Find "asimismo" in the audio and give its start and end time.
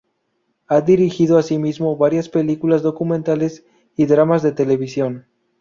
1.37-1.95